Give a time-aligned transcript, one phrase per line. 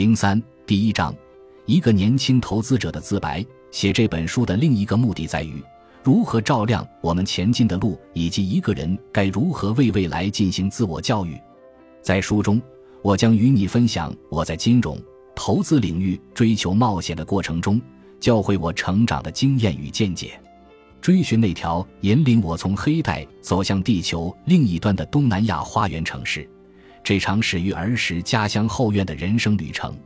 [0.00, 1.14] 零三第一章，
[1.66, 3.44] 一个年轻投资者的自白。
[3.70, 5.62] 写这本书的另一个目的在于，
[6.02, 11.38] 如何照亮我们前进的路，以及一个人该如何为未来进行自我教育。
[12.00, 12.58] 在书中，
[13.02, 14.98] 我将与你分享我在金融
[15.36, 17.78] 投资领域追求冒险的过程中，
[18.18, 20.40] 教会我成长的经验与见解，
[21.02, 26.48] 追寻那条引领我从黑带走向地球另一端的东南亚花园城市。
[27.02, 29.96] 这场始于儿时家乡后院的人生旅程。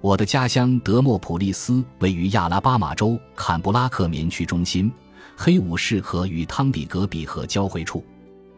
[0.00, 4.92] 我的家乡德莫普利斯位于亚拉巴马州坎布拉克棉区中心，
[5.36, 8.04] 黑武士河与汤比格比河交汇处。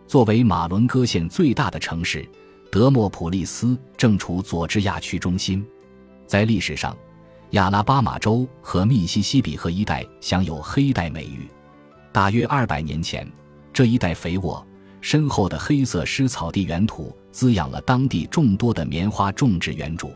[0.07, 2.29] 作为马伦戈县最大的城市，
[2.71, 5.65] 德莫普利斯正处佐治亚区中心。
[6.27, 6.95] 在历史上，
[7.51, 11.49] 亚拉巴马州和密西西比河一带享有“黑带”美誉。
[12.13, 13.27] 大约二百年前，
[13.73, 14.67] 这一带肥沃、
[15.01, 20.13] 深厚的黑色湿草地原土滋养了当地众多的棉花种植园主。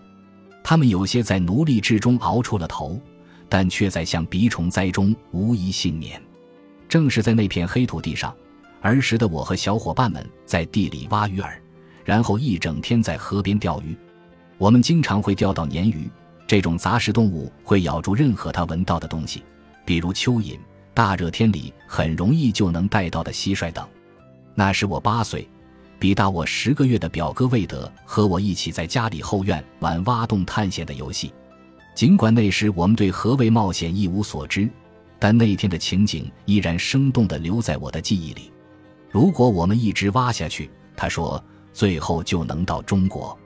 [0.65, 3.01] 他们有些在奴隶制中熬出了头，
[3.49, 6.23] 但却在向鼻虫灾中无一幸免。
[6.89, 8.35] 正是在那片黑土地上，
[8.81, 11.51] 儿时的我和小伙伴们在地里挖鱼饵，
[12.05, 13.97] 然后一整天在河边钓鱼。
[14.59, 16.09] 我们经常会钓到鲶鱼，
[16.47, 19.43] 这种杂食动物会咬住任何它闻到的东西，
[19.85, 20.59] 比如蚯蚓、
[20.95, 23.85] 大热天里很容易就能带到的蟋蟀等。
[24.55, 25.49] 那时我八岁。
[26.03, 31.33] 比大我十个月的表哥魏德和我一起在家里后院玩挖洞探险的游戏。
[31.95, 34.69] 尽管那时我们对何为冒险一无所知，
[35.21, 38.51] 但那天的情景依然生动地留在我的记忆里。
[39.13, 41.41] 如果我们一直挖下去，他说，
[41.73, 43.39] 最后就能到中国。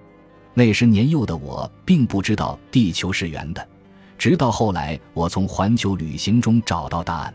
[0.55, 3.69] 那时年幼的我并不知道地球是圆的，
[4.17, 7.34] 直到后来我从环球旅行中找到答案。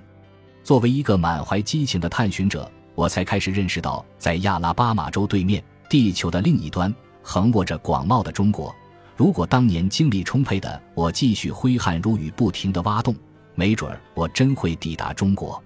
[0.64, 2.68] 作为一个满怀激情的探寻者。
[3.02, 8.72] 我才开始认识到，在亚拉巴马州对面，地球的另一端，横卧着广袤的中国。
[9.18, 13.16] 如果当年精力充沛的我继续挥汗如雨，不停地挖洞，
[13.56, 15.60] 没准儿我真会抵达中国。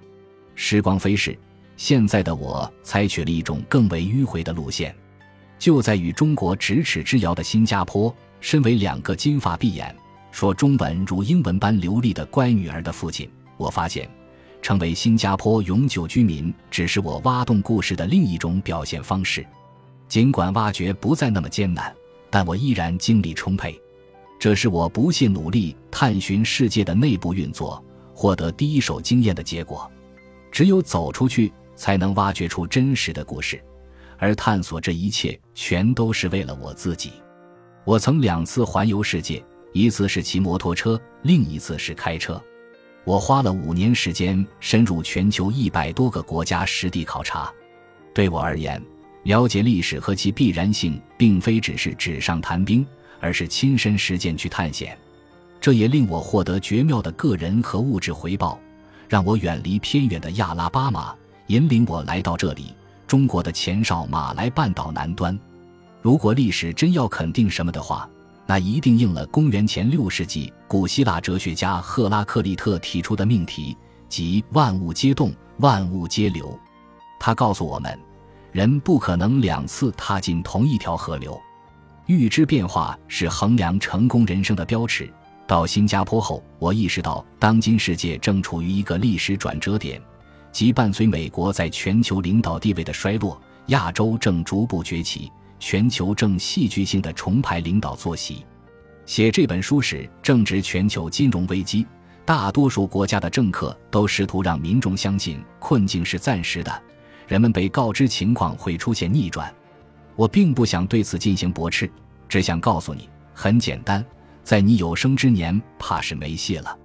[0.56, 1.38] 时光飞逝，
[1.76, 4.96] 现在的我采取了一种更为迂回的路线，
[5.60, 8.16] 就在与中国咫尺之遥的新加坡。
[8.40, 9.94] 身为两个金发碧眼、
[10.32, 14.10] 说中文如英文般流利的乖女儿的父亲，我发现。
[14.66, 19.46] 成为新加坡永久居民，只是我挖洞故事的另一种表现方式。
[20.08, 21.96] 尽管挖掘不再那么艰难，
[22.32, 23.80] 但我依然精力充沛。
[24.40, 27.80] 这是我不懈努力探寻世界的内部运作，
[28.12, 29.88] 获得第一手经验的结果。
[30.52, 33.64] 只有走出去，才能挖掘出真实的故事。
[34.18, 37.12] 而探索这一切，全都是为了我自己。
[37.84, 42.44] 我曾两次环游世界，一次是骑摩托车，另一次是开车。
[43.06, 47.54] 我花了五年时间，深入全球一百多个国家实地考察。
[48.16, 48.82] 对我而言，
[49.24, 52.86] 了解历史和其必然性，并非只是纸上谈兵，
[53.20, 54.98] 而是亲身实践去探险。
[55.62, 58.60] 这也令我获得绝妙的个人和物质回报，
[59.08, 61.14] 让我远离偏远的亚拉巴马，
[61.48, 62.74] 引领我来到这里——
[63.06, 65.38] 中国的前哨马来半岛南端。
[66.02, 68.10] 如果历史真要肯定什么的话，
[68.48, 73.76] 那一定应了公元前六世纪古希腊哲学家赫拉克利特提出的命题，
[74.08, 76.58] 即“万物皆动，万物皆流”。
[77.20, 77.98] 他告诉我们，
[78.52, 81.40] 人不可能两次踏进同一条河流。
[82.06, 85.12] 预知变化是衡量成功人生的标尺。
[85.48, 90.00] 到新加坡后，我意识到，当今世界正处于一个历史转折点，
[90.52, 95.32] 即伴随美国在全球领导地位的衰落，亚洲正逐步崛起。
[95.60, 98.46] 全球正戏剧性的重排领导坐席。
[99.06, 101.86] 写这本书时正值全球金融危机，
[102.26, 106.84] 大多数国家的政客都试图让民众相信困境是暂时的，
[107.28, 109.54] 人们被告知情况会出现逆转。
[110.16, 111.90] 我并不想对此进行驳斥，
[112.28, 114.04] 只想告诉你，很简单，
[114.44, 116.76] 在你有生之年，怕是没戏了。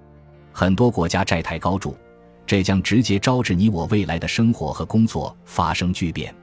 [0.53, 1.97] 很多国家债台高筑，
[2.45, 6.35] 这将直接招致你我未来的生活和工作发生巨变。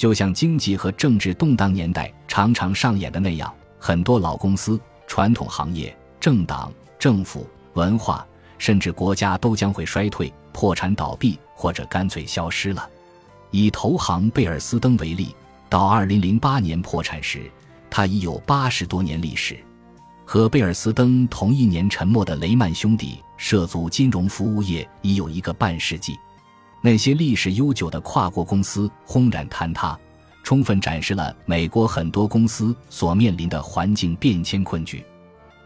[0.00, 8.26] 就像经济和政治动荡年代常常上演的那样，很多老公司、传统行业、政党、政府、文化，
[8.56, 12.88] 甚至国家都将会衰退、破产、倒闭，或者干脆消失了。
[13.50, 15.36] 以投行贝尔斯登为例，
[15.68, 17.50] 到2008年破产时，
[17.90, 19.54] 它已有八十多年历史。
[20.24, 26.16] 和贝尔斯登同一年沉没的雷曼兄弟涉足金融服务业已有一个半世纪。
[26.82, 29.98] 那些历史悠久的跨国公司轰然坍塌，
[30.42, 35.04] 充分展示了美国很多公司所面临的环境变迁困局。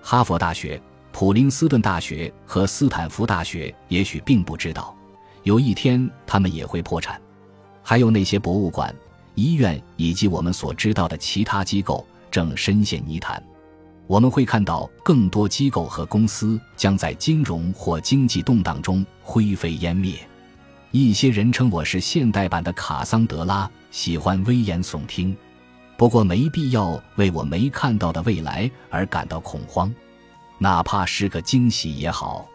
[0.03, 0.81] 哈佛大学、
[1.13, 4.93] 普林斯顿大学和斯坦福大学也许并不知道，
[5.45, 7.21] 有一天他们也会破产。
[7.81, 8.93] 还有那些博物馆、
[9.37, 13.41] 医院以及我们所知道的其他机构正深陷泥潭。
[14.09, 20.19] 我们会看到更多机构和公司将在金融或经济动荡中灰飞烟灭。
[20.97, 25.37] 一些人称我是现代版的卡桑德拉，喜欢危言耸听。
[25.97, 29.93] 不过没必要为我没看到的未来而感到恐慌，
[30.57, 32.49] 哪怕是个惊喜也好。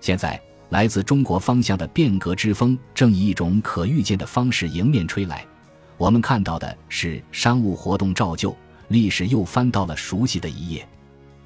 [0.00, 0.40] 现在
[0.70, 5.46] 来自中国方向的变革之风正以一种可预见的方式迎面吹来。
[5.96, 8.52] 我们看到的是商务活动照旧，
[8.88, 10.84] 历史又翻到了熟悉的一页。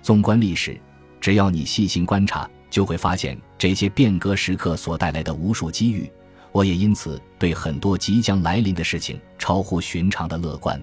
[0.01, 0.81] 纵观历史，
[1.21, 6.11] 只要你细心观察，就会发现这些变革时刻所带来的无数机遇。
[6.53, 10.81] 我也因此对很多即将来临的事情超乎寻常的乐观。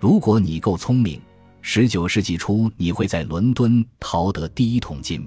[0.00, 1.20] 如果你够聪明，
[1.60, 5.22] 十九世纪初你会在伦敦淘得第一桶金；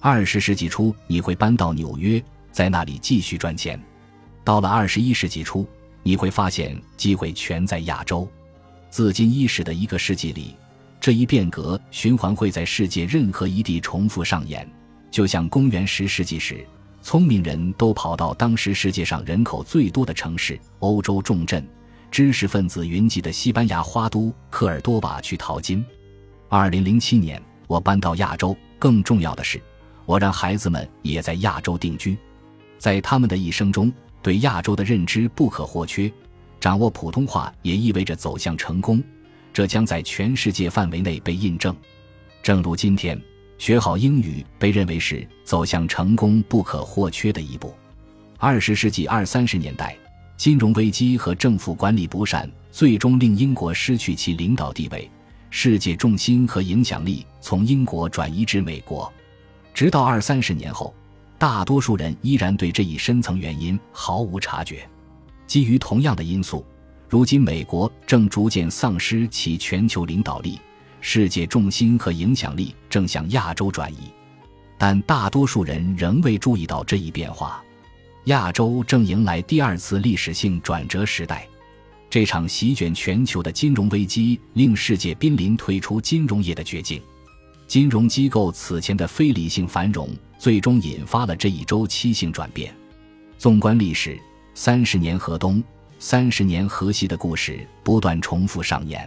[0.00, 2.22] 二十世纪初你会搬到纽约，
[2.52, 3.78] 在那里继续赚钱；
[4.44, 5.66] 到了二十一世纪初，
[6.02, 8.28] 你会发现机会全在亚洲。
[8.88, 10.54] 自今伊始的一个世纪里，
[11.00, 14.68] 这一变革循环会在世界任何一地重复上演，
[15.10, 16.64] 就像公元十世纪时，
[17.04, 21.62] 聪明人都跑到当时世界上人口最多的城市——欧洲重镇。
[22.10, 25.84] 知识分子云集的西班牙花都科尔多瓦去淘金。
[26.48, 28.56] 二零零七年，我搬到亚洲。
[28.78, 29.60] 更重要的是，
[30.06, 32.16] 我让孩子们也在亚洲定居。
[32.78, 33.92] 在他们的一生中，
[34.22, 36.10] 对亚洲的认知不可或缺。
[36.58, 39.04] 掌握普通话也意味着走向成功，
[39.52, 41.76] 这将在全世界范围内被印证。
[42.42, 43.20] 正如今天，
[43.64, 47.72] 学好英语被认为是走向成功不可或缺的一步。
[48.36, 49.96] 二十世纪二三十年代。
[50.36, 55.10] 金融危机和政府管理不善，最终令英国失去其领导地位，
[55.48, 59.10] 世界重心和影响力从英国转移至美国。
[59.72, 60.94] 直到二三十年后，
[61.38, 64.86] 大多数人依然对这一深层原因毫无察觉。
[65.46, 66.66] 基于同样的因素，
[67.08, 70.60] 如今美国正逐渐丧失其全球领导力，
[71.06, 74.10] 世界重心和影响力正向亚洲转移，
[74.78, 77.62] 但大多数人仍未注意到这一变化。
[78.24, 81.46] 亚洲正迎来第二次历史性转折时代，
[82.08, 87.02] 这场席卷全球的金融危机令世界濒临退出金融业的绝境。
[87.66, 90.08] 金融机构此前的非理性繁荣，
[90.38, 92.74] 最终引发了这一周期性转变。
[93.36, 94.18] 纵观历史，
[94.54, 95.62] 三十年河东，
[95.98, 99.06] 三十年河西的故事不断重复上演。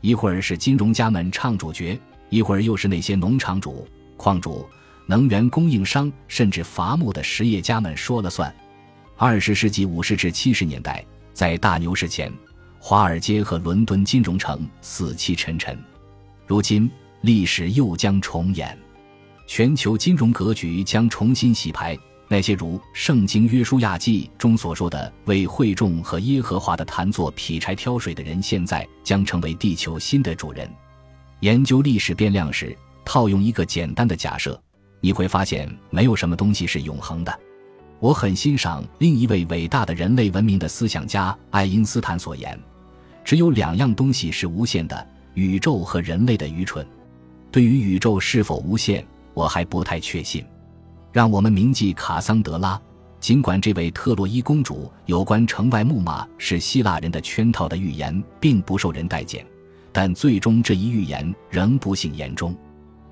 [0.00, 1.98] 一会儿是金融家们唱主角，
[2.28, 3.86] 一会儿又是那些农场主、
[4.16, 4.66] 矿主。
[5.06, 8.54] 能源供应商甚至伐木的实业家们说了算。
[9.16, 11.02] 二十世纪五十至七十年代，
[11.32, 12.30] 在大牛市前，
[12.78, 15.76] 华尔街和伦敦金融城死气沉沉。
[16.46, 16.90] 如今，
[17.22, 18.78] 历史又将重演，
[19.46, 21.98] 全球金融格局将重新洗牌。
[22.30, 30.70] 那些如《圣经约书亚记》中所说的为会众和耶和华的坛座劈柴挑水的人，现在将成为地球新的主人。
[31.40, 34.60] 研究历史变量时，套用一个简单的假设。
[35.00, 37.40] 你会发现，没有什么东西是永恒的。
[37.98, 42.58] 我很欣赏另一位伟大的人类文明的思想家爱因斯坦所言
[43.24, 46.86] ：“只有两样东西是无限的，宇宙和人类的愚蠢。”
[47.50, 50.44] 对于宇宙是否无限，我还不太确信。
[51.12, 52.80] 让我们铭记卡桑德拉。
[53.20, 59.44] 尽管这位特洛伊公主有关城外木马是希腊人的圈套的预言并不受人待见，
[59.90, 62.56] 但最终这一预言仍不幸言中。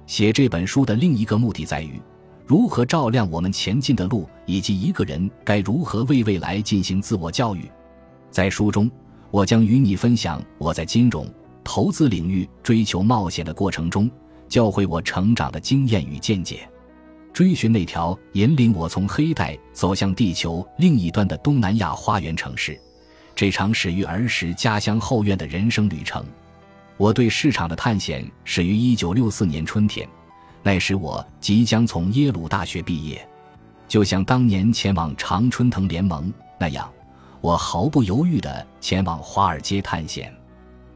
[0.06, 2.00] 写这本书的另一个目的在于，
[2.46, 7.68] 如何照亮我们前进的路，以及一个人该如何为未来进行自我教育。
[8.30, 8.88] 在书中，
[9.32, 11.26] 我将与你分享我在金融
[11.64, 14.08] 投资领域追求冒险的过程中，
[14.48, 16.68] 教会我成长的经验与见解，
[17.36, 22.80] 追寻那条引领我从黑带走向地球另一端的东南亚花园城市，
[23.34, 26.24] 这场始于儿时家乡后院的人生旅程。
[26.96, 30.08] 我对市场的探险始于1964年春天，
[30.62, 33.28] 那时我即将从耶鲁大学毕业，
[33.86, 36.90] 就像当年前往常春藤联盟那样，
[37.42, 40.34] 我毫不犹豫地前往华尔街探险。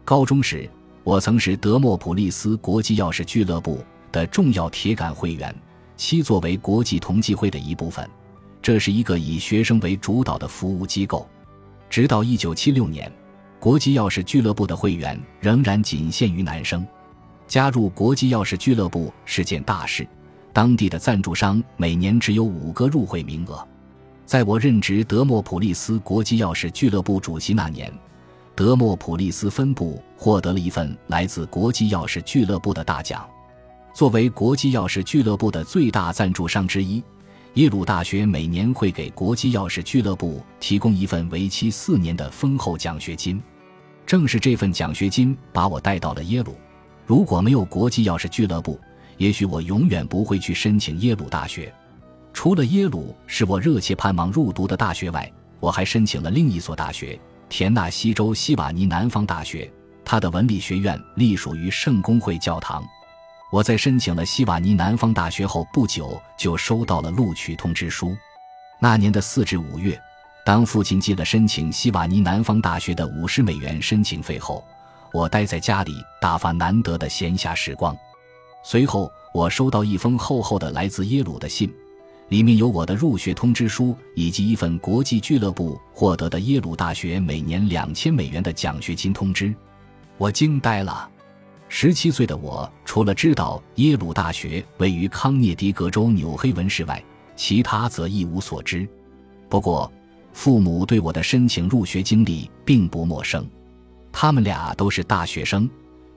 [0.06, 0.66] 高中时，
[1.04, 5.54] 我曾是德莫普利斯国际钥匙俱乐部的重要铁杆会员，
[6.00, 8.09] 其作为国际同济会的一部分，
[8.62, 11.28] 这是一个以学生为主导的服务机构。
[11.90, 13.12] 直到1976年。
[13.59, 16.87] 国际钥匙俱乐部的会员仍然仅限于男生，
[17.47, 20.09] 加入国际钥匙俱乐部是件大事。
[20.54, 23.62] 当地的赞助商每年只有五个入会名额。
[24.25, 27.92] 在我任职德莫普利斯国际钥匙俱乐部主席那年，
[28.54, 33.28] 德莫普利斯分部获得了一份来自国际钥匙俱乐部的大奖。
[33.92, 37.02] 作为国际钥匙俱乐部的最大赞助商之一。
[37.54, 43.42] 耶鲁大学每年会给国际钥匙俱乐部提供一份为期四年的丰厚奖学金，
[44.06, 46.56] 正是这份奖学金把我带到了耶鲁。
[47.04, 48.78] 如果没有国际钥匙俱乐部，
[49.16, 51.75] 也许我永远不会去申请耶鲁大学。
[52.32, 57.18] 除了耶鲁是我热切盼望入读的大学外，我还申请了另一所大学——
[57.50, 59.68] 田纳西州西瓦尼南方大学。
[60.04, 62.85] 它的文理学院隶属于圣公会教堂。
[63.50, 68.16] 我在申请了西瓦尼南方大学后不久，就收到了录取通知书。
[68.78, 70.00] 那年的四至五月，
[70.45, 74.64] 当父亲寄了申请西瓦尼南方大学的五十美元申请费后，
[75.12, 77.97] 我待在家里打发难得的闲暇时光。
[78.62, 81.73] 随后，我收到一封厚厚的来自耶鲁的信。
[82.28, 89.52] 里面有我的入学通知书，以及一份国际俱乐部获得的耶鲁大学每年两千美元的奖学金通知。
[90.16, 91.11] 我惊呆了。
[91.72, 97.02] 十七岁的我，除了知道耶鲁大学位于康涅狄格州纽黑文市外，
[97.36, 98.86] 其他则一无所知。
[99.48, 99.90] 不过，
[100.32, 103.48] 父母对我的申请入学经历并不陌生。
[104.10, 105.70] 他们俩都是大学生，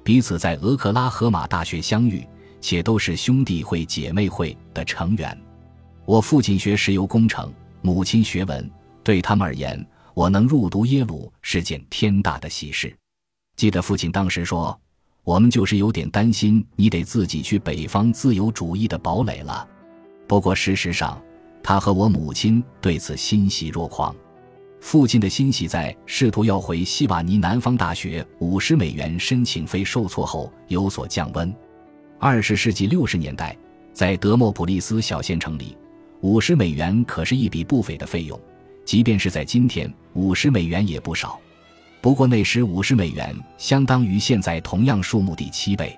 [0.03, 2.27] 彼此在俄克拉荷马大学相遇，
[2.59, 5.39] 且都是兄弟会、姐妹会的成员。
[6.03, 8.69] 我父亲学石油工程，母亲学文。
[9.03, 12.93] 对他们而言，我能入读耶鲁是件天大的喜事。
[13.55, 14.77] 记得父亲当时说
[15.23, 19.67] ：“我们就是有点担心你得自己去北方自由主义的堡垒了。”
[20.27, 21.21] 不过事实上，
[21.61, 24.15] 他和我母亲对此欣喜若狂。
[24.81, 31.53] 父亲的欣喜在试图要回西瓦尼南方大学五十美元申请费受挫后有所降温。
[32.19, 33.57] 二十世纪六十年代，
[33.93, 35.77] 在德莫普利斯小县城里。
[36.21, 38.39] 五十美元可是一笔不菲的费用，
[38.85, 41.39] 即便是在今天，五十美元也不少。
[42.03, 45.97] 不过那时五十美元相当于现在同样数目的七倍。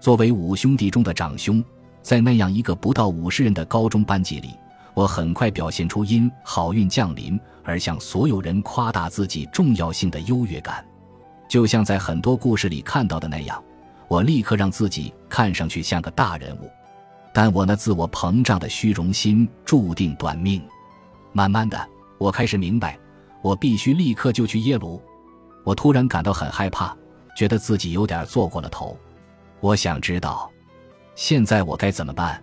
[0.00, 1.64] 作为五兄弟中的长兄，
[2.02, 4.56] 在那样一个不到五十人的高中班级里，
[4.92, 10.84] 我很快表现出因好运降临而向所有人夸大自己重要性的优越感。
[11.48, 13.62] 就像在很多故事里看到的那样，
[14.08, 16.68] 我立刻让自己看上去像个大人物。
[17.32, 20.60] 但我那自我膨胀的虚荣心注定短命。
[21.32, 21.88] 慢慢的，
[22.18, 22.98] 我开始明白，
[23.42, 25.00] 我必须立刻就去耶鲁。
[25.66, 26.96] 我突然感到很害怕，
[27.36, 28.96] 觉得自己有点做过了头。
[29.58, 30.48] 我想知道，
[31.16, 32.40] 现在我该怎么办？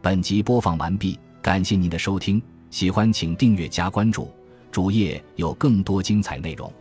[0.00, 2.40] 本集播放完毕，感谢您的收听，
[2.70, 4.30] 喜欢请订阅加关注，
[4.70, 6.72] 主页有更多精彩内容。